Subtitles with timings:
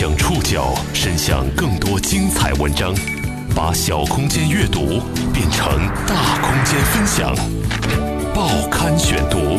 [0.00, 2.94] 将触角伸向更多精彩文章，
[3.54, 4.98] 把小空间阅读
[5.30, 5.76] 变成
[6.06, 7.36] 大空间分享。
[8.34, 9.58] 报刊选读，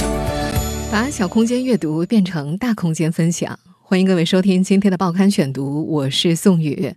[0.92, 3.60] 把小空间阅读变成大空间分享。
[3.84, 6.96] 欢迎各位收听今天的报刊选读，我是宋宇。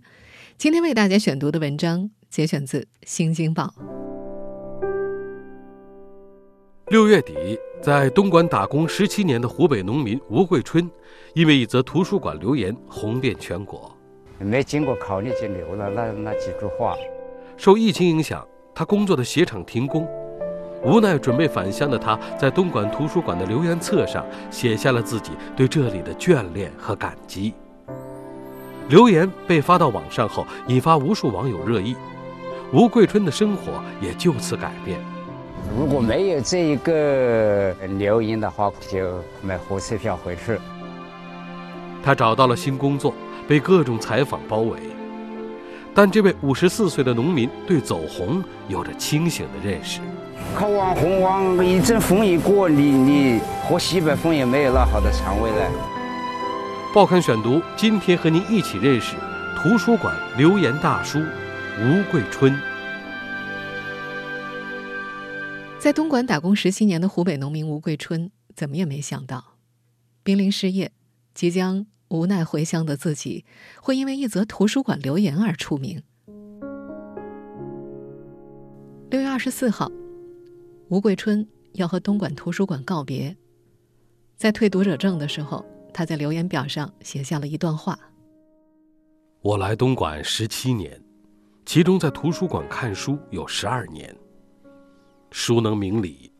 [0.57, 3.75] 今天为大家选读的文章节选自《新京报》。
[6.89, 10.87] 六月底，在东莞打工十七年的湖北农民吴桂春，
[11.33, 13.91] 因为一则图书馆留言红遍全国。
[14.37, 16.95] 没经过考虑就留了那那几句话。
[17.57, 20.07] 受疫情影响，他工作的鞋厂停工，
[20.83, 27.55] 无奈准备返乡的他，在东莞图书馆的留言册上写下了自己对这里的眷恋和感激。
[28.89, 31.95] 留言被发到网上后，引发无数网友热议，
[32.71, 34.99] 吴桂春的生活也就此改变。
[35.77, 40.59] 如果没有这一个留言的话，就买火车票回去。
[42.03, 43.13] 他找到了新工作，
[43.47, 44.77] 被各种采访包围。
[45.93, 50.01] 但这位五十四岁的农民对走红有着清醒的认识。
[50.53, 55.71] 靠网红网，一阵风一过，你你喝西北风也没有那好的肠胃了。
[56.93, 59.15] 报刊选读，今天和您一起认识
[59.57, 61.19] 图书馆留言大叔
[61.79, 62.55] 吴桂春。
[65.85, 69.59] 在东莞打工十七年的湖北农民吴桂春，怎么也没想到，
[70.23, 70.91] 濒临失业、
[71.35, 73.45] 即将无奈回乡的自己，
[73.79, 76.01] 会因为一则图书馆留言而出名。
[79.11, 79.91] 六月二十四号，
[80.89, 83.37] 吴桂春要和东莞图书馆告别。
[84.35, 85.63] 在退读者证的时候，
[85.93, 87.99] 他在留言表上写下了一段话
[89.43, 90.99] ：“我来东莞十七年，
[91.63, 94.11] 其中在图书馆看书有十二年。”
[95.37, 96.31] 书能明理，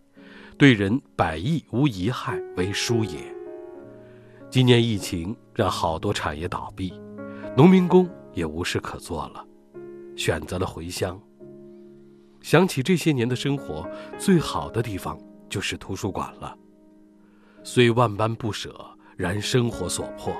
[0.57, 3.19] 对人百益无一害为书也。
[4.49, 6.93] 今年疫情让好多产业倒闭，
[7.57, 9.45] 农民工也无事可做了，
[10.15, 11.21] 选择了回乡。
[12.41, 13.85] 想起这些年的生活，
[14.17, 15.19] 最好的地方
[15.49, 16.57] 就是图书馆了。
[17.65, 18.73] 虽万般不舍，
[19.17, 20.33] 然生活所迫，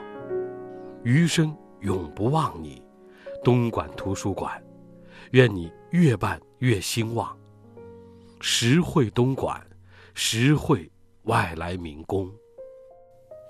[1.04, 2.82] 余生永不忘你，
[3.44, 4.50] 东莞图书馆。
[5.32, 7.38] 愿你越办越兴旺。
[8.40, 9.62] 实惠东莞，
[10.14, 10.92] 实惠
[11.24, 12.30] 外来民工。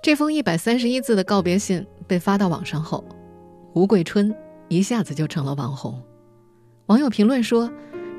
[0.01, 3.03] 这封一百三十一字的告别信被发到网上后，
[3.73, 4.34] 吴桂春
[4.68, 6.01] 一下子就成了网红。
[6.85, 7.72] 网友评论说：“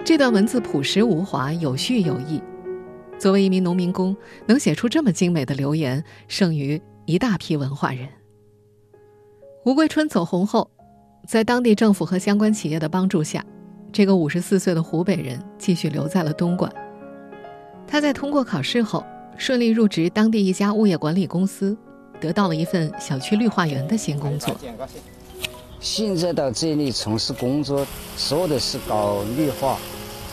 [0.05, 2.43] 这段文字朴实无华，有序有意。
[3.19, 4.17] 作为一名农民工，
[4.47, 8.09] 能写出这么精美的留言，胜于一大批文化人。”
[9.65, 10.71] 吴桂春走红后，
[11.27, 13.45] 在当地政府和相关企业的帮助下。
[13.97, 16.71] 这个五十四岁的湖北人继续留在了东莞。
[17.87, 19.03] 他在通过考试后
[19.39, 21.75] 顺利入职当地一家物业管理公司，
[22.21, 24.55] 得到了一份小区绿化员的新工作。
[25.81, 27.87] 现在到这里从事工作，
[28.19, 29.79] 说的是搞绿化，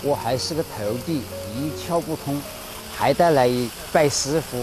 [0.04, 1.22] 我还是个投递，
[1.56, 2.38] 一窍不通，
[2.94, 3.50] 还得来
[3.94, 4.58] 拜师傅。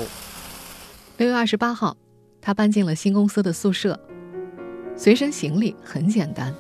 [1.16, 1.96] 六月二十八号，
[2.38, 3.98] 他搬进了新公司的宿舍，
[4.94, 6.54] 随身行李很简单。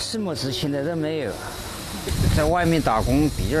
[0.00, 1.32] 什么事情的都没有，
[2.34, 3.58] 在外面打工比较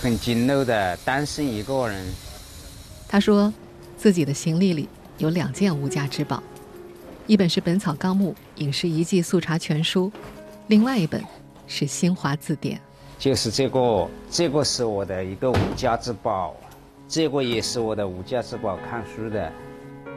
[0.00, 2.04] 很简陋的，单身一个人。
[3.06, 3.52] 他说，
[3.96, 4.88] 自己的行李里
[5.18, 6.42] 有两件无价之宝，
[7.26, 10.10] 一本是《本草纲目》饮食遗迹速查全书，
[10.68, 11.22] 另外一本
[11.68, 12.78] 是《新华字典》。
[13.18, 16.56] 就是这个，这个是我的一个无价之宝，
[17.06, 19.52] 这个也是我的无价之宝，看书的。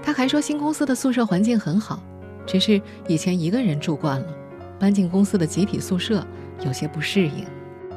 [0.01, 2.01] 他还说，新公司的宿舍环境很好，
[2.47, 4.27] 只是以前一个人住惯了。
[4.79, 6.25] 搬进公司的集体宿舍，
[6.65, 7.45] 有些不适应。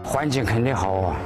[0.02, 1.16] 环境肯定好啊，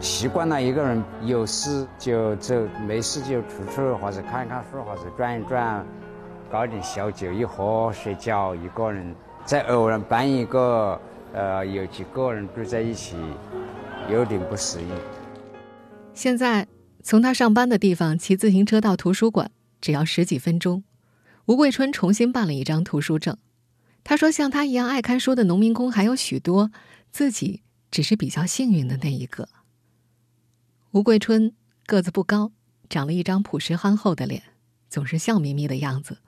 [0.00, 2.54] 习惯了一个人有事就走，
[2.86, 5.84] 没事就出去，或者看看书，或者转一转，
[6.50, 8.54] 搞点小酒一喝，睡觉。
[8.54, 9.14] 一个人
[9.46, 11.00] 再偶然搬一个，
[11.32, 13.16] 呃，有几个人住在一起，
[14.12, 14.88] 有点不适应。
[16.12, 16.66] 现在
[17.02, 19.50] 从他上班的地方骑自行车到图书馆，
[19.80, 20.84] 只要十几分钟。
[21.46, 23.36] 吴桂春重新办了一张图书证。
[24.08, 26.70] 他说：“像他一样爱看书的农民工还有许多，
[27.10, 29.48] 自己只是比较幸运的那一个。”
[30.92, 31.52] 吴桂春
[31.86, 32.52] 个子不高，
[32.88, 34.44] 长了一张朴实憨厚的脸，
[34.88, 36.18] 总是笑眯眯的样子，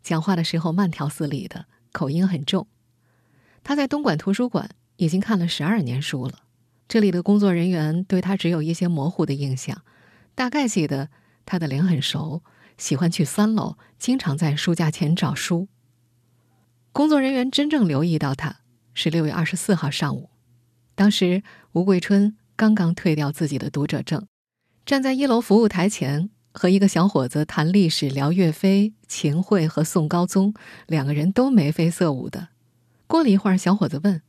[0.00, 2.68] 讲话的时候慢条斯理的，口音很重。
[3.64, 6.44] 他在东莞图书馆已经看了十二年书了，
[6.86, 9.82] 这里的工作人员对他只有一些模糊的印象，
[10.36, 11.08] 大概记得
[11.44, 12.44] 他的脸很熟，
[12.78, 15.66] 喜欢去三楼，经常在书架前找书。
[16.94, 18.60] 工作人员真正留意到他
[18.94, 20.30] 是六月二十四号上午，
[20.94, 21.42] 当时
[21.72, 24.28] 吴桂春刚刚退掉自己的读者证，
[24.86, 30.54] 站在一楼服务台前和一个小伙子谈历史、聊岳飞、秦桧和宋高宗，
[30.86, 32.50] 两个人都眉飞色舞的。
[33.08, 34.22] 过了一会儿，小伙子问：“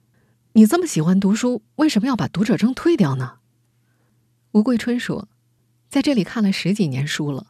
[0.54, 3.38] 你这么喜欢读书，为什么要把读者证退掉呢？”
[4.54, 5.30] 吴桂春说
[5.88, 7.46] ：“在这里看了十几年书了，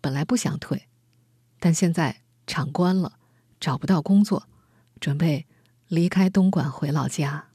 [0.00, 0.88] 本来不想退，
[1.60, 3.18] 但现在场关了，
[3.60, 4.48] 找不到工作，
[5.04, 5.44] 准备
[5.86, 7.48] 离开东莞回老家。”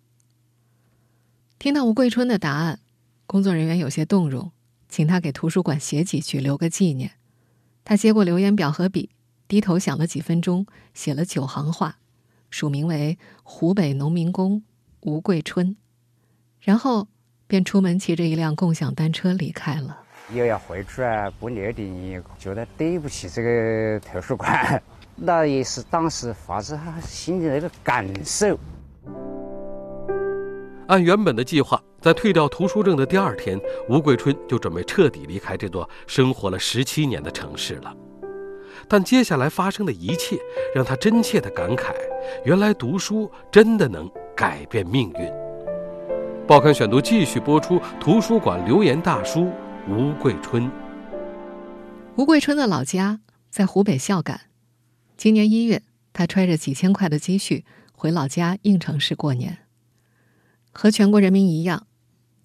[1.57, 2.79] 听到吴桂春的答案，
[3.25, 4.51] 工作人员有些动容。
[4.87, 7.13] 请他给图书馆写几句，留个纪念。
[7.83, 9.09] 他接过留言表和笔，
[9.47, 11.97] 低头想了几分钟，写了九行话，
[12.51, 14.63] 署名为“湖北农民工
[15.01, 15.75] 吴桂春”，
[16.61, 17.07] 然后
[17.47, 20.03] 便出门骑着一辆共享单车离开了。
[20.33, 24.81] 又要回去啊，不留点，觉得对不起这个图书馆，
[25.21, 28.57] 那也是当时发自心里的一个感受。
[30.88, 37.94] 按原本的计划，在退掉图书证的第二天，吴桂春就准备彻底离开这座生活了十七年的城市了。
[38.88, 40.39] 但接下来发生的一切，
[40.74, 41.94] 让他真切的感慨：
[42.44, 45.31] 原来读书真的能改变命运。
[46.48, 49.51] 报刊选读继续播出：图书馆留言大叔
[49.88, 50.71] 吴桂春。
[52.16, 53.19] 吴桂春的老家
[53.51, 54.42] 在湖北孝感，
[55.19, 55.83] 今年一月，
[56.13, 59.57] 他揣着几千块的积蓄回老家应城市过年。
[60.71, 61.88] 和全国人民一样，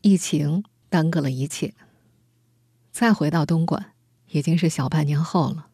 [0.01, 1.73] 疫情耽搁了一切。
[2.91, 3.93] 再回到东莞，
[4.33, 5.69] 已经是小半年后了。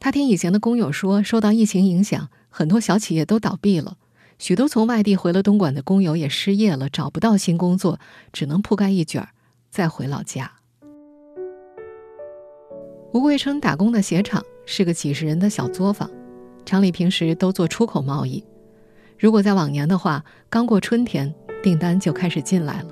[0.00, 3.98] 他听以前的工友说，受到疫情影响，很多小企业都倒闭了，
[4.40, 8.00] 许多从外地回了东莞的工友也失业了，找不到新工作，
[8.32, 9.28] 只能铺盖一卷儿，
[9.70, 10.54] 再回老家。
[13.12, 16.10] 吴桂春打工的鞋厂是个几十人的小作坊，
[16.64, 18.44] 厂里平时都做出口贸易。
[19.18, 21.32] 如果在往年的话，刚过春天，
[21.62, 22.88] 订单就开始进来了。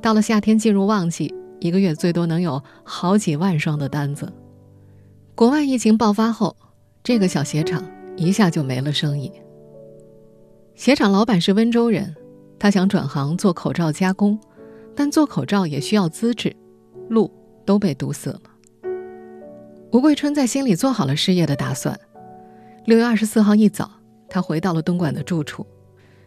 [0.00, 4.32] 到了夏天进入旺季，一个月最多能有好几万双的单子。
[5.34, 6.56] 国外疫情爆发后，
[7.02, 7.84] 这个小鞋厂
[8.16, 9.32] 一下就没了生意。
[10.74, 12.14] 鞋厂老板是温州人，
[12.58, 14.38] 他想转行做口罩加工，
[14.94, 16.54] 但做口罩也需要资质，
[17.08, 17.28] 路
[17.64, 18.40] 都被堵死了。
[19.90, 21.98] 吴桂春在心里做好了失业的打算。
[22.84, 23.90] 六月二十四号一早。
[24.30, 25.66] 他回到了东莞的住处，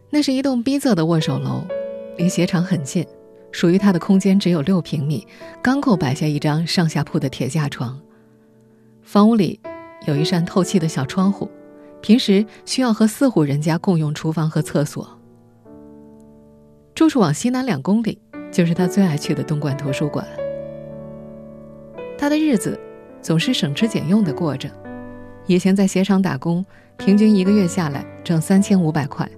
[0.10, 1.64] 那是一栋逼仄的握手楼，
[2.18, 3.06] 离鞋厂很近，
[3.52, 5.28] 属于他的空间只有六平米，
[5.62, 8.02] 刚够摆下一张上下铺的铁架床。
[9.04, 9.60] 房屋里
[10.08, 11.48] 有一扇透气的小窗户，
[12.02, 15.08] 平时需要和四户人家共用厨房和厕所。
[16.96, 18.20] 住处往西南两公里，
[18.52, 20.26] 就是他最爱去的东莞图书馆。
[22.18, 22.80] 他的日子
[23.22, 24.70] 总是省吃俭用的过着。
[25.48, 26.66] 以前在鞋厂打工，
[26.98, 29.30] 平均一个月下来挣三千五百块，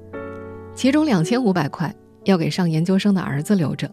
[0.76, 1.94] 其中两千五百块
[2.24, 3.90] 要给上研究生的儿子留着，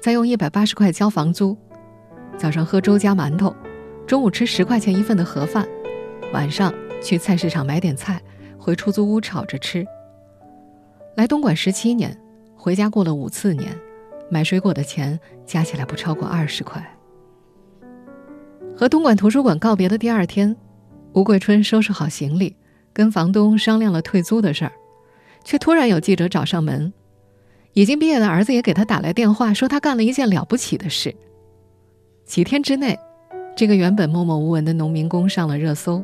[0.00, 1.56] 再用一百八十块交房租。
[2.38, 3.54] 早上喝粥加馒头，
[4.06, 5.68] 中午吃十块钱一份的盒饭，
[6.32, 8.20] 晚上去菜市场买点菜，
[8.58, 9.86] 回出租屋炒着吃。
[11.14, 12.18] 来东莞十七年，
[12.56, 13.70] 回家过了五次年，
[14.30, 16.91] 买水果的钱加起来不超过二十块。
[18.82, 20.56] 和东莞图书馆告别的第二天。
[21.12, 22.56] 吴桂春收拾好行李，
[22.92, 24.72] 跟房东商量了退租的事儿，
[25.44, 26.92] 却突然有记者找上门。
[27.74, 31.14] 已经毕业的儿子也给他打来电话，说他干了一件了不起的事。
[32.24, 32.98] 几天之内，
[33.54, 36.02] 这个原本默默无闻的农民工上了热搜，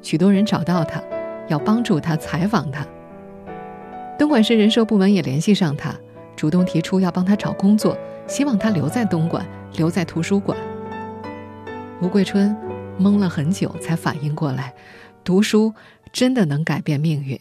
[0.00, 1.02] 许多人找到他，
[1.48, 2.86] 要帮助他采访他。
[4.18, 5.94] 东莞市人社部门也联系上他，
[6.34, 7.94] 主动提出要帮他找工作，
[8.26, 9.44] 希望他留在东莞，
[9.76, 10.56] 留在图书馆。
[12.04, 12.54] 吴桂春。
[13.00, 14.72] 懵了很久，才反应过来，
[15.24, 15.72] 读书
[16.12, 17.40] 真的能改变命运。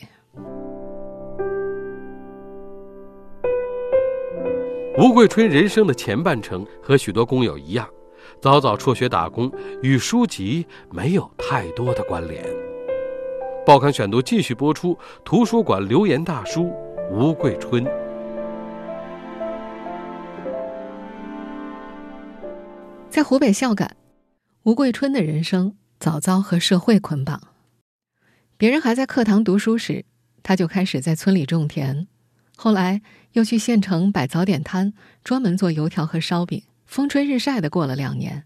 [4.98, 7.88] 吴桂春人生的前半程和许多工友一样，
[8.41, 9.51] 早早辍学打工，
[9.82, 12.43] 与书籍没有太多的关联。
[13.65, 16.74] 报刊选读继续播出：图书馆留言大叔
[17.12, 17.86] 吴桂春，
[23.10, 23.96] 在湖北孝感。
[24.63, 27.50] 吴桂春的人生早早和社会捆绑。
[28.55, 30.05] 别人还在课堂读书时，
[30.41, 32.08] 他就开始在村里种田，
[32.55, 33.01] 后来
[33.34, 38.46] 又去县城摆早点摊，专门做油条和烧饼，风吹日晒的过了两年。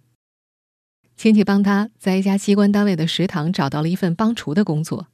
[1.15, 5.09] 亲戚帮他在一家机关单位的食堂找到了一份帮厨的工作，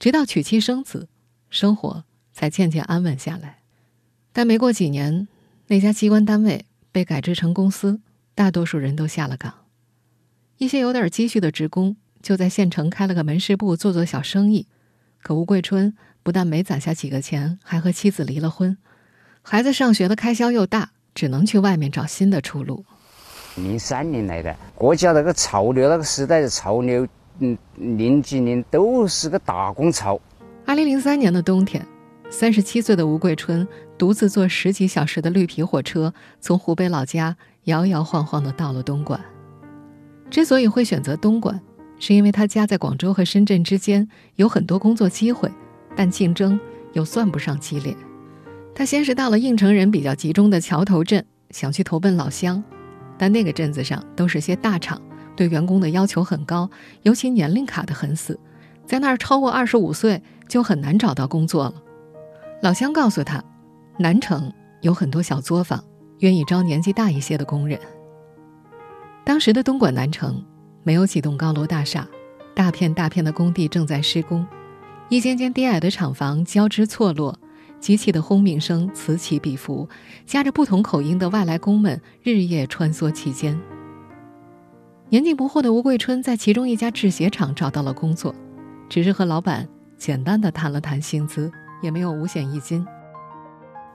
[0.00, 1.08] 直到娶妻生子，
[1.50, 3.60] 生活才渐渐安稳下来。
[4.32, 5.28] 但没过几年，
[5.68, 8.00] 那家机关单位被改制成公司，
[8.34, 9.61] 大多数人都下了岗。
[10.62, 14.68] 一些有点积蓄的职工就在县城开了个门市部，做做小生意。
[15.20, 15.92] 可吴桂春
[16.22, 18.78] 不但没攒下几个钱，还和妻子离了婚。
[19.42, 22.84] 孩子上学的开销又大，只能去外面找新的出路。
[23.56, 27.04] 零三年来的，国家那个潮流，那个时代的潮流，
[27.40, 30.20] 嗯，零几年都是个打工潮。
[30.64, 31.84] 二零零三年的冬天，
[32.30, 33.66] 三十七岁的吴桂春
[33.98, 39.20] 独自坐十几小时的绿皮火车，从湖北老家摇摇晃晃的到了东莞。
[40.32, 41.60] 之所以会选择东莞，
[41.98, 45.52] 是因为他家在广州和深圳之间有很多工作机会，
[45.94, 46.58] 但竞争
[46.94, 47.94] 又算不上激烈。
[48.74, 52.64] 他先是到了应城人比较集中的桥头镇，想去投奔老乡，
[53.18, 54.98] 但那个镇子上都是些大厂，
[55.36, 56.70] 对员工的要求很高，
[57.02, 58.40] 尤其年龄卡得很死，
[58.86, 61.74] 在那儿超过二十五岁就很难找到工作了。
[62.62, 63.44] 老乡告诉他，
[63.98, 65.84] 南城有很多小作坊，
[66.20, 67.78] 愿意招年纪大一些的工人。
[69.24, 70.44] 当时的东莞南城
[70.82, 72.06] 没有几栋高楼大厦，
[72.54, 74.44] 大片大片的工地正在施工，
[75.08, 77.38] 一间间低矮的厂房交织错落，
[77.78, 79.88] 机器的轰鸣声此起彼伏，
[80.26, 83.58] 夹着不同口音的外来工们日夜穿梭其间。
[85.08, 88.34] 年近不惑的吴桂春在其中一家制鞋厂找到了工作，
[88.88, 91.50] 只是和老板简单的谈了谈薪资，
[91.80, 92.84] 也没有五险一金。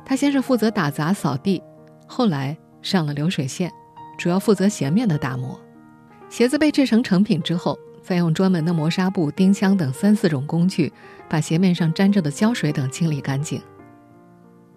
[0.05, 1.61] 他先是负责打杂扫地，
[2.07, 3.69] 后来上了流水线。
[4.17, 5.59] 主要负责鞋面的打磨，
[6.29, 10.91] 鞋子被制成成品之后，再用专门的磨砂布、钉枪等三四种工具，
[11.29, 13.61] 把鞋面上沾着的胶水等清理干净。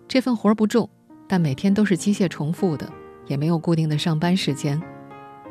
[0.06, 0.88] 这份活儿不重，
[1.26, 2.86] 但每天都是机械重复的，
[3.26, 4.80] 也没有固定的上班时间。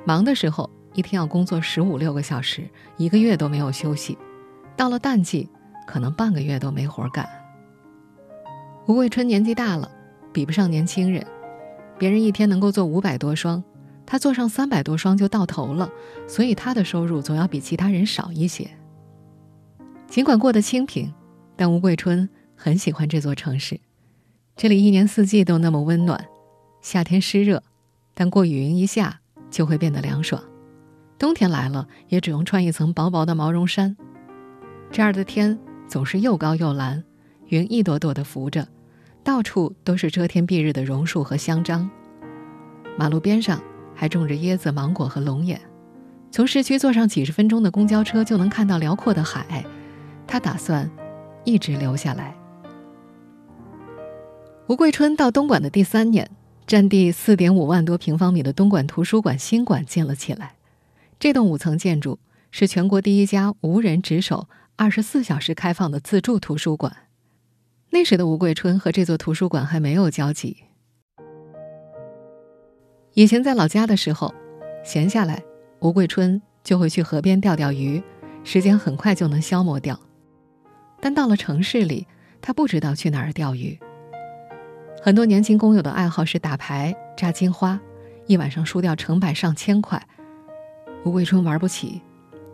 [0.05, 4.17] 忙的时候，一天要工作十五六个小时，一个月都没有休息。
[4.77, 5.49] 到了淡季，
[5.87, 7.27] 可能半个月都没活干。
[8.85, 9.89] 吴桂春年纪大了，
[10.31, 11.25] 比不上年轻人，
[11.97, 13.63] 别人一天能够做五百多双。
[14.11, 15.87] 他做上三百多双就到头了，
[16.27, 18.67] 所以他的收入总要比其他人少一些。
[20.07, 21.13] 尽管过得清贫，
[21.55, 23.79] 但吴桂春很喜欢这座城市。
[24.55, 26.25] 这里一年四季都那么温暖，
[26.81, 27.61] 夏天湿热，
[28.15, 29.19] 但过雨云一下
[29.51, 30.41] 就会变得凉爽。
[31.19, 33.95] 冬天来了，也只用穿一层薄薄的毛绒衫。
[34.89, 37.03] 这儿的天总是又高又蓝，
[37.49, 38.67] 云一朵朵的浮着，
[39.23, 41.87] 到处都是遮天蔽日的榕树和香樟。
[42.97, 43.61] 马路边上。
[43.99, 45.59] 还种着椰子、芒果和龙眼，
[46.31, 49.65] 从市区坐上几十分钟的公交车就能看到辽阔的海。
[50.25, 50.89] 他打算
[51.43, 52.33] 一直留下来。
[54.67, 56.31] 吴桂春到东莞的第三年，
[56.65, 60.53] 占地四点五万多平方米的东莞图书馆新馆建了起来。
[61.19, 62.19] 这栋五层建筑
[62.51, 66.95] 是全国第一家无人值守、二十四小时开放的自助图书馆。
[67.89, 70.55] 那时的吴桂春和这座图书馆还没有交集。
[73.19, 74.33] 以前在老家的时候，
[74.81, 75.43] 闲下来，
[75.81, 78.01] 吴桂春就会去河边钓钓鱼，
[78.45, 79.99] 时间很快就能消磨掉。
[81.01, 82.07] 但到了城市里，
[82.41, 83.77] 他不知道去哪儿钓鱼。
[85.01, 87.77] 很多年轻工友的爱好是打牌、炸金花，
[88.25, 90.01] 一晚上输掉成百上千块。
[91.03, 92.01] 吴桂春玩不起，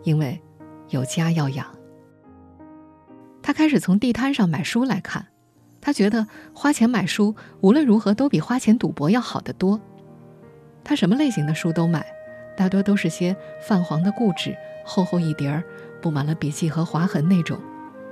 [0.02, 0.36] 因为
[0.88, 1.64] 有家要养。
[3.40, 5.28] 他开始从地摊上买书来看，
[5.80, 9.80] 他觉得花钱买书无论如何都比花钱赌博要好得多。
[10.88, 12.06] 他什么类型的书都买，
[12.56, 15.64] 大多都是些泛黄的故纸，厚厚一叠儿，
[16.00, 17.58] 布满了笔记和划痕那种，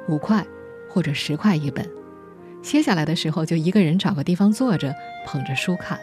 [0.09, 0.45] 五块
[0.91, 1.89] 或者十块一本。
[2.61, 4.93] 歇下来的时候，就一个人找个地方坐着，
[5.25, 6.01] 捧着书看。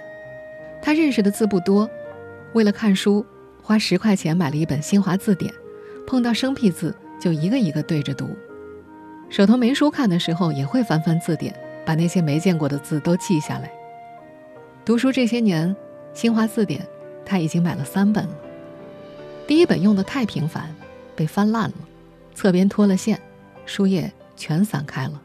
[0.81, 1.89] 他认识的字不多，
[2.53, 3.25] 为了看书，
[3.61, 5.53] 花十块钱买了一本新华字典，
[6.07, 8.29] 碰到生僻字就一个一个对着读。
[9.29, 11.53] 手头没书看的时候，也会翻翻字典，
[11.85, 13.69] 把那些没见过的字都记下来。
[14.85, 15.75] 读书这些年。
[16.13, 16.87] 新华字典，
[17.25, 18.35] 他已经买了三本了。
[19.47, 20.73] 第一本用的太频繁，
[21.15, 21.75] 被翻烂了，
[22.35, 23.19] 侧边脱了线，
[23.65, 25.21] 书页全散开了。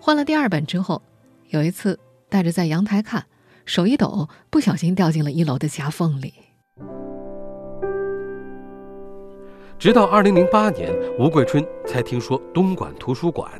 [0.00, 1.02] 换了第二本之后，
[1.48, 1.98] 有一次
[2.28, 3.26] 带着在阳台看，
[3.66, 6.34] 手一抖，不小心掉进了一楼的夹缝里。
[9.78, 13.50] 直到二零零八年，吴桂春才听说东莞图书馆，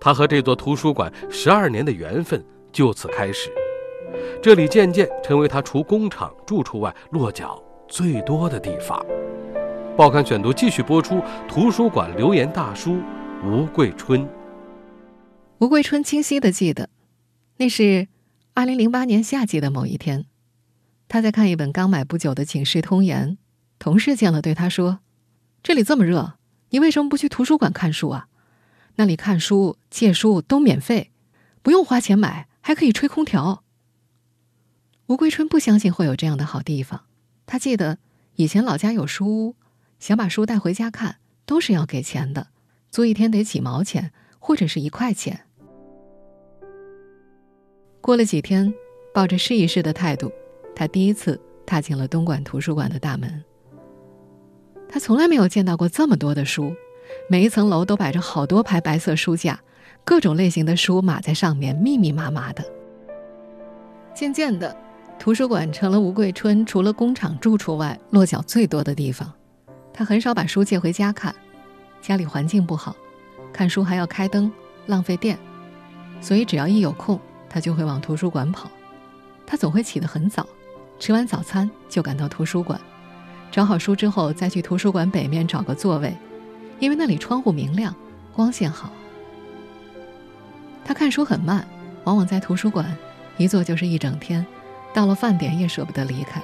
[0.00, 3.50] 他和这座图书馆十二年的缘分就此开始。
[4.42, 9.04] 这里渐渐成为他除工厂住处外落脚最多的地方。
[9.96, 12.98] 报刊选读继续播出图书馆留言大叔
[13.44, 14.28] 吴桂春。
[15.58, 16.90] 吴桂春清晰的记得，
[17.56, 18.08] 那是
[18.54, 20.26] 二零零八年夏季的某一天，
[21.08, 23.30] 他在看一本刚买不久的《警世通言》，
[23.78, 25.00] 同事见了对他说
[25.62, 26.34] ：“这里这么热，
[26.70, 28.28] 你为什么不去图书馆看书啊？
[28.96, 31.10] 那里看书、借书都免费，
[31.62, 33.64] 不用花钱买，还可以吹空调。”
[35.08, 37.02] 吴桂春不相信会有这样的好地方。
[37.46, 37.98] 他记得
[38.34, 39.54] 以前老家有书屋，
[40.00, 42.48] 想把书带回家看，都是要给钱的，
[42.90, 44.10] 租一天得几毛钱
[44.40, 45.42] 或者是一块钱。
[48.00, 48.72] 过了几天，
[49.14, 50.32] 抱着试一试的态度，
[50.74, 53.44] 他第一次踏进了东莞图书馆的大门。
[54.88, 56.74] 他从来没有见到过这么多的书，
[57.28, 59.60] 每一层楼都摆着好多排白色书架，
[60.04, 62.64] 各种类型的书码在上面，密密麻麻的。
[64.14, 64.76] 渐渐的，
[65.18, 69.32] 图书馆成了吴桂春除了工厂住处外落脚最多的地方。
[69.92, 71.34] 他很少把书借回家看，
[72.00, 72.94] 家里环境不好，
[73.52, 74.52] 看书还要开灯，
[74.86, 75.38] 浪费电，
[76.20, 77.18] 所以只要一有空，
[77.48, 78.70] 他就会往图书馆跑。
[79.46, 80.46] 他总会起得很早，
[80.98, 82.80] 吃完早餐就赶到图书馆。
[83.50, 86.14] 找好书之后，再去图书馆北面找个座位，
[86.78, 87.94] 因为那里窗户明亮，
[88.32, 88.90] 光线好。
[90.84, 91.66] 他看书很慢，
[92.04, 92.96] 往往在图书馆
[93.38, 94.44] 一坐就是一整天，
[94.96, 96.40] 到了饭点也舍不得离开。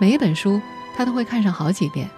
[0.00, 0.60] 每一本书
[0.96, 2.10] 他都会看上好几遍。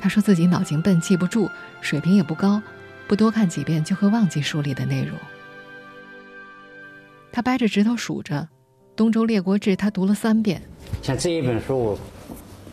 [0.00, 1.48] 他说自己脑筋笨，记不住，
[1.80, 2.60] 水平也不高，
[3.06, 5.16] 不多看几遍就会忘记书里的内容。
[7.30, 8.34] 他掰着指头数着，
[8.96, 10.60] 《东周列国志》他读了三遍。
[11.02, 11.98] 像这一本书我。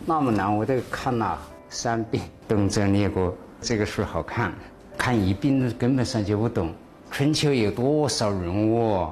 [0.08, 1.40] 那么难，我都看了
[1.70, 2.24] 三遍。
[2.48, 4.52] 东周列国这个书好看，
[4.98, 6.74] 看一遍根本上就不懂。
[7.12, 9.04] 春秋有多少人物？《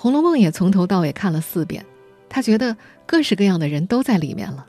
[0.00, 1.84] 红楼梦》也从头到尾看了四遍，
[2.28, 4.64] 他觉得各式各样的人都在里面了，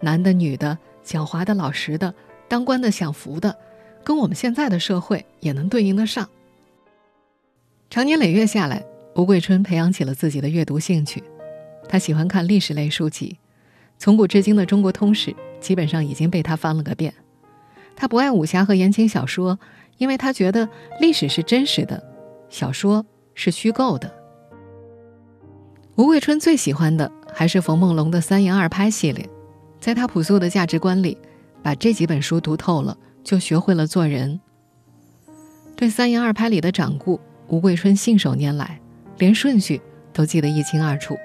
[0.00, 0.76] 男的、女的，
[1.06, 2.12] 狡猾的、老实的，
[2.48, 3.56] 当官的、享福的，
[4.02, 6.28] 跟我们现在的社会也能对应得上。
[7.88, 11.22] 长年累月下来，吴桂春培养起了自己的阅读兴趣，
[11.88, 13.38] 他喜欢看历史类书籍。
[13.96, 17.14] 从古至今的中国通史基本上已经被他翻了个遍。
[17.94, 19.56] 他不爱武侠和言情小说，
[19.98, 20.68] 因为他觉得
[21.00, 22.02] 历史是真实的，
[22.48, 24.12] 小说是虚构的。
[25.96, 29.28] 吴桂春最喜欢的还是冯梦龙的《三言二拍》系列，
[29.78, 31.16] 在他朴素的价值观里，
[31.62, 34.40] 把这几本书读透了，就学会了做人。
[35.76, 38.80] 对《三言二拍》里的掌故，吴桂春信手拈来，
[39.18, 39.80] 连顺序
[40.12, 41.16] 都记得一清二楚。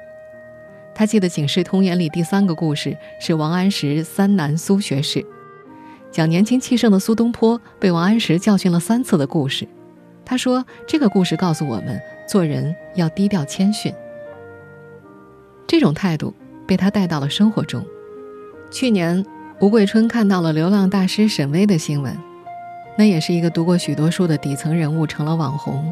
[0.93, 5.25] 他记得《警世通言》里第三个故事是王安石三难苏学士，
[6.11, 9.67] 讲年轻气盛的苏东坡被王安石教训了三次的故事。
[10.23, 13.91] 他说：“这个故事告诉我们，做人要低调谦逊。”
[15.79, 16.33] 这种态度
[16.67, 17.81] 被他带到了生活中。
[18.69, 19.25] 去年，
[19.61, 22.13] 吴桂春看到了流浪大师沈巍的新闻，
[22.97, 25.89] 那也是一个读过许多书的底层人物成了网红，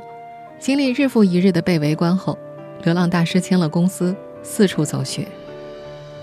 [0.60, 2.38] 经历日复一日的被围观后，
[2.84, 4.14] 流浪大师签了公司。
[4.44, 5.26] 四处走穴，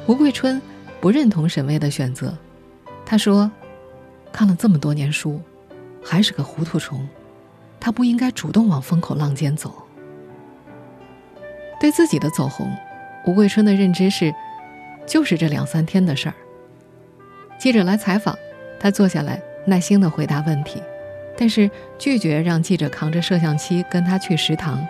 [0.07, 0.61] 吴桂春
[1.01, 2.37] 不认同沈巍的选择。
[3.07, 3.51] 他说
[4.31, 5.41] ：“看了这么多年书，
[6.03, 7.09] 还是个糊涂虫。
[7.81, 9.73] 他不应该主动往风口浪尖走。”
[11.81, 12.71] 对自己的走红，
[13.27, 14.35] 吴桂春的认知是，
[15.07, 16.35] 就是这两三天的事儿。
[17.59, 18.37] 记者来采访，
[18.79, 20.83] 他坐下来耐心的回答问题，
[21.37, 24.87] 但是拒绝让记者扛着摄像机跟他去食堂。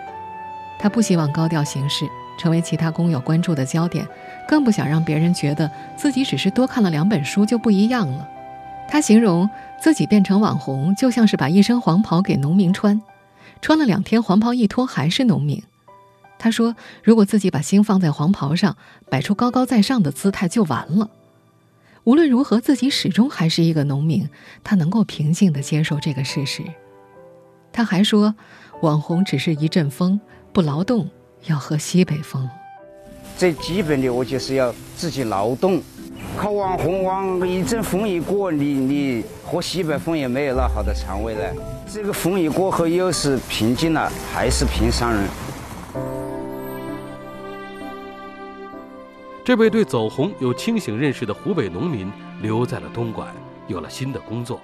[0.77, 2.05] 他不希望高调行事。
[2.37, 4.05] 成为其他工友关注的焦点，
[4.45, 8.27] 更不想让别人觉得自己只是多看了两本书就不一样了。
[8.89, 13.01] 他形容自己变成网红，就像是把一身黄袍给农民穿，
[13.61, 15.63] 穿了两天黄袍一脱还是农民。
[16.37, 18.77] 他说：“如果自己把心放在黄袍上，
[19.09, 21.09] 摆出高高在上的姿态就完了。
[22.03, 24.29] 无论如何，自己始终还是一个农民。
[24.63, 26.63] 他能够平静地接受这个事实。”
[27.73, 28.35] 他还说
[28.81, 30.19] ：“网红只是一阵风，
[30.53, 31.09] 不劳动。”
[31.47, 32.49] 要喝西北风，
[33.37, 35.79] 最基本的我就是要自己劳动。
[36.35, 41.53] 靠网红，网一阵风一过，你你喝西北风也没有那好的肠胃了。
[41.87, 45.23] 这个风一过后又是平静了，还是平常人。
[49.45, 53.27] 这位对走红有清醒认识的湖北农民留在了东莞，
[53.67, 54.59] 有了新的工作。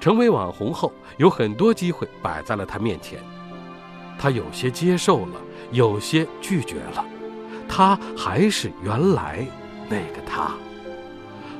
[0.00, 3.18] 成为网红后，有很多机会摆在了他面前，
[4.18, 5.34] 他有些接受了。
[5.72, 7.04] 有些拒绝了，
[7.68, 9.46] 他还是原来
[9.90, 10.52] 那个他。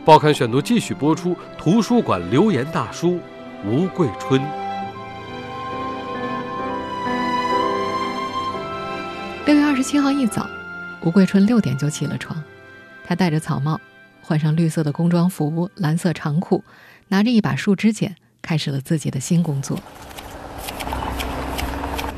[0.02, 1.37] 报刊选读继续播出。
[1.58, 3.20] 图书馆留言大叔
[3.66, 4.40] 吴桂春。
[9.44, 10.48] 六月二十七号一早，
[11.04, 12.42] 吴桂春六点就起了床，
[13.04, 13.80] 他戴着草帽，
[14.20, 16.62] 换上绿色的工装服、蓝色长裤，
[17.08, 19.78] 拿着一把树枝剪，开始了自己的新工作。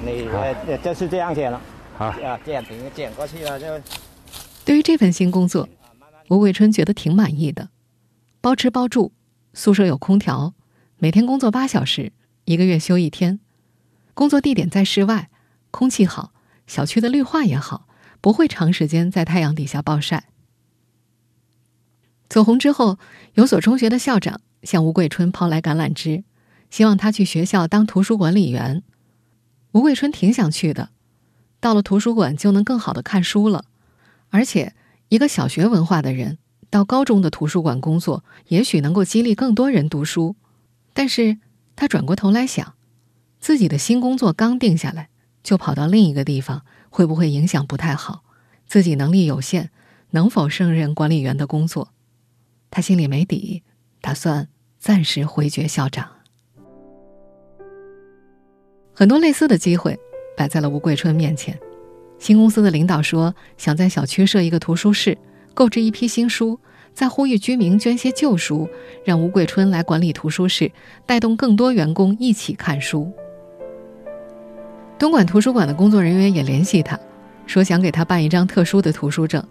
[0.02, 1.60] 你呃，就是这样剪了。
[1.98, 3.66] 啊，剪平剪过去了就。
[4.64, 5.68] 对于这份新工作，
[6.28, 7.68] 吴桂春觉得挺满意的，
[8.40, 9.12] 包吃包住，
[9.52, 10.54] 宿舍有空调，
[10.96, 12.12] 每天工作八小时，
[12.46, 13.40] 一个月休一天，
[14.14, 15.28] 工作地点在室外，
[15.70, 16.32] 空气好，
[16.66, 17.86] 小区的绿化也好，
[18.20, 20.24] 不会长时间在太阳底下暴晒。
[22.28, 22.98] 走红之后，
[23.34, 26.22] 有所中学的校长向吴桂春抛来橄榄枝，
[26.70, 28.82] 希望他去学校当图书管理员。
[29.72, 30.90] 吴桂春挺想去的。
[31.58, 33.64] 到了图书馆就能更好的看书了，
[34.30, 34.74] 而且
[35.08, 36.38] 一个小学文化的人
[36.70, 40.36] 到高中的图书馆工作，也许能够激励更多人读书。
[40.92, 41.38] 但是
[41.76, 42.74] 他转过头来想，
[43.40, 45.08] 自己的新工作刚定下来，
[45.42, 48.22] 就跑到另一个地方，会不会影响不太好？
[48.66, 49.70] 自己能力有限，
[50.10, 51.92] 能否胜任管理员的工作？
[52.70, 53.62] 他心里没底，
[54.00, 54.48] 打算
[54.78, 56.08] 暂时回绝校长。
[58.92, 59.98] 很多类似的机会
[60.36, 61.58] 摆在了吴桂春面前。
[62.18, 65.16] 新公司的领导说，想在小区设一个图书室，
[65.54, 66.60] 购置一批新书，
[66.92, 68.68] 再呼吁居民捐些旧书，
[69.04, 70.70] 让吴桂春来管理图书室，
[71.06, 73.10] 带动更多员工一起看书。
[75.00, 77.00] 东莞图书馆的工作人员也联系他，
[77.46, 79.42] 说想给他办一张特殊的图书证，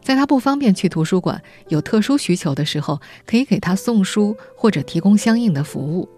[0.00, 6.08] 在他不方便去图书馆、有特殊需求的时候，可以给他送书或者提供相应的服务。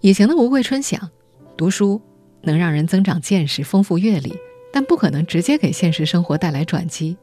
[0.00, 1.10] 以前的吴桂春想。
[1.56, 2.00] 读书
[2.42, 4.38] 能让人增长见识、丰富阅历，
[4.70, 7.16] 但不可能直接给现实生活带来转机。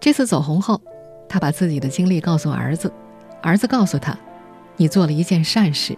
[0.00, 0.82] 这次走红后，
[1.28, 2.92] 他把自己的经历告诉儿子，
[3.40, 4.18] 儿子告诉他
[4.76, 5.96] ：“你做了一件善事。”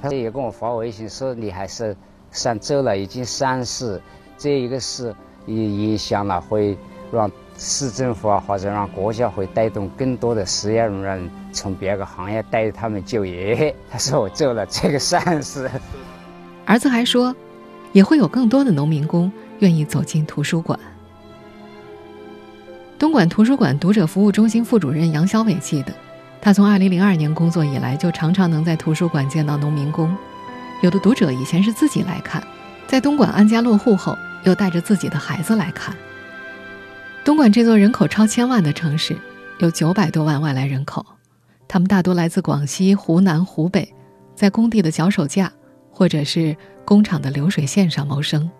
[0.00, 1.96] 他也跟我发微信说：“你还是
[2.30, 4.00] 算做了已经善事，
[4.38, 5.14] 这一个事
[5.46, 6.76] 也影响了，会
[7.12, 13.74] 让市政府啊，或者让国家会带动更多的失业人员从别个行业带他们就业。
[13.90, 15.70] ”他说：“我做了这个善事。”
[16.64, 17.34] 儿子还说，
[17.92, 20.78] 也会有更多的农民工愿意走进图书馆。
[22.98, 25.92] 东莞图书馆读者服务中心副主任杨小伟记得，
[26.40, 30.14] 他从2002年工作以来，就常常能在图书馆见到农民工。
[30.80, 32.42] 有的读者以前是自己来看，
[32.86, 35.96] 在东莞安家落户后，又带着自己的孩子来看。
[37.24, 39.16] 东莞这座人口超千万的城市，
[39.58, 41.04] 有九百多万外来人口，
[41.68, 43.94] 他们大多来自广西、湖南、湖北，
[44.34, 45.52] 在工地的脚手架。
[45.92, 48.50] 或者是工厂的流水线上谋生。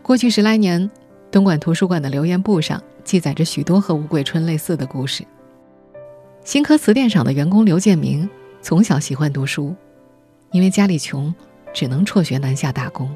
[0.00, 0.88] 过去十来年，
[1.28, 5.24] 东莞图书馆的留言簿上记载着许多和吴桂春类似的故事。
[6.44, 9.74] 新科词典厂的员工刘建明从小喜欢读书，
[10.52, 11.34] 因为家里穷，
[11.74, 13.10] 只能辍学南下打工。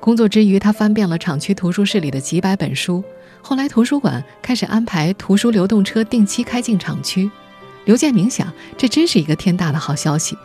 [0.00, 3.02] 工作之余，他翻遍了厂区图书室里的几百本书。
[3.40, 7.30] 后来，图书馆开始安排图书流动车定期开进厂区。
[7.84, 10.36] 刘建明想，这真是一个天大的好消息。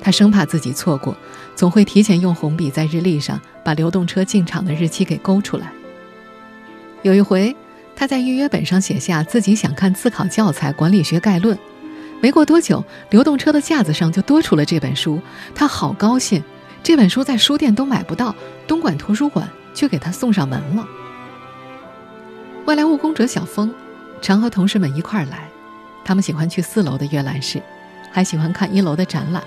[0.00, 1.16] 他生怕自己错过，
[1.54, 5.72] 总会提前用红笔在日历上把流动车进场的日期给勾出来。
[7.02, 7.54] 有一回，
[7.94, 11.56] 他在预约本上写下自己想看自考教材《管理学概论》，
[12.26, 15.22] 没过多久，流动车的架子上就多出了这本书。
[15.54, 16.42] 他好高兴，
[16.82, 18.34] 这本书在书店都买不到，
[18.66, 20.84] 东莞图书馆却给他送上门了。
[22.64, 23.72] 外来务工者小峰
[24.20, 25.48] 常和同事们一块儿来，
[26.04, 27.62] 他们喜欢去四楼的阅览室，
[28.10, 29.40] 还喜欢看一楼的展览。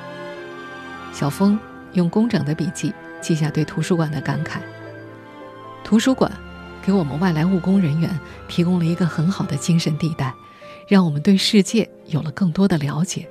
[1.12, 1.60] 小峰
[1.92, 4.60] 用工整的笔记记下对图书馆的感慨：
[5.84, 6.32] 图书馆
[6.82, 10.34] 给我们外来务工人员提供了一个很好的精神地带，
[10.88, 13.28] 让我们对世界有了更多的了解，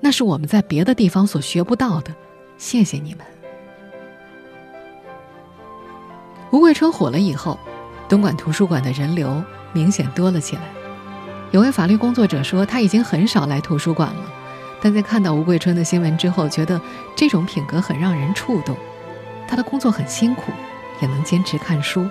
[0.00, 2.14] 那是我们在别的地方所学不到的。
[2.56, 3.24] 谢谢你们。
[6.50, 7.58] 吴桂春火了以后，
[8.08, 10.62] 东莞图书馆的人流明显多了起来。
[11.50, 14.32] 有位法律工作者说，他已经很少来图书馆了。
[14.80, 16.80] 但在看到吴桂春的新闻之后，觉得
[17.16, 18.76] 这种品格很让人触动。
[19.48, 20.52] 他的工作很辛苦，
[21.00, 22.06] 也能坚持看书。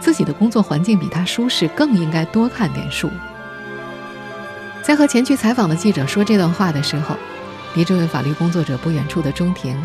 [0.00, 3.08] 自己的工作环境比他舒适，更应该多看点书。
[4.88, 7.14] 在和前去采访的记者说这段话的时候，
[7.74, 9.76] 离这位法律工作者不远处的中庭，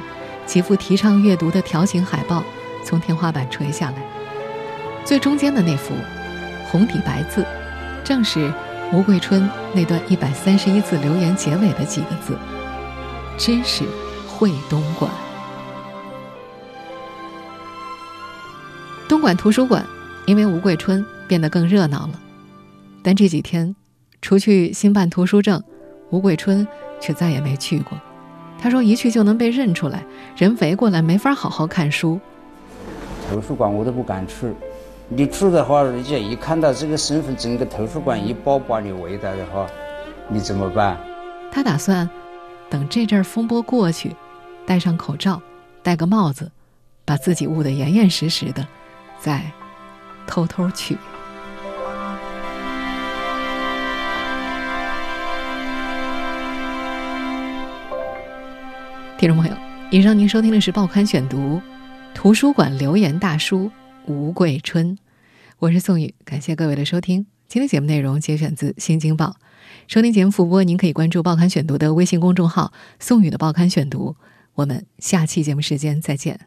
[0.46, 2.42] 几幅提倡阅读的条形海报
[2.86, 3.98] 从天花板垂下来。
[5.04, 5.94] 最中间的那幅，
[6.72, 7.46] 红底白字，
[8.02, 8.50] 正是。
[8.94, 12.38] 吴桂春那段一百三十一字留言结尾的几个字
[13.39, 13.84] ：“知识
[14.28, 15.10] 会东莞。”
[19.10, 19.86] 东莞图书馆
[20.28, 22.13] 因为吴桂春变得更热闹了，
[23.02, 23.76] 但这几天
[24.24, 25.62] 除去新办图书证，
[26.10, 26.66] 吴桂春
[27.02, 28.00] 却再也没去过。
[28.58, 30.02] 他说：“一去就能被认出来，
[30.38, 32.18] 人围过来没法好好看书。
[33.30, 34.54] 图书馆我都不敢去。”
[35.10, 39.68] 你去的话，人家一看到这个身份，整个图书馆一包把你围到的话，
[40.30, 40.98] 你怎么办？
[41.52, 42.10] 他打算
[42.70, 44.16] 等这阵风波过去，
[44.66, 45.42] 戴上口罩，
[45.84, 46.50] 戴个帽子，
[47.04, 48.66] 把自己捂得严严实实的，
[49.20, 49.44] 再
[50.26, 50.98] 偷偷去。
[59.24, 59.56] 听众朋友，
[59.90, 61.38] 以上您收听的是《报刊选读》，
[62.14, 63.72] 图书馆留言大叔。
[64.06, 64.98] 吴桂春，
[65.60, 67.26] 我是宋宇，感谢各位的收听。
[67.48, 69.28] 今天节目内容节选自《新京报》，
[69.88, 74.18] 收听节目复播，您可以关注《报刊选读》的微信公众号“宋宇的报刊选读”。
[74.56, 76.38] 我们下期节目时间再见。